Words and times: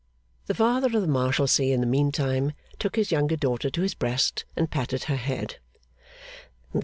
The 0.47 0.55
Father 0.55 0.87
of 0.87 0.93
the 1.03 1.07
Marshalsea 1.07 1.71
in 1.75 1.79
the 1.79 1.85
meantime 1.85 2.53
took 2.79 2.95
his 2.95 3.11
younger 3.11 3.35
daughter 3.35 3.69
to 3.69 3.81
his 3.83 3.93
breast, 3.93 4.45
and 4.55 4.67
patted 4.71 5.03
her 5.03 5.15
head. 5.15 5.57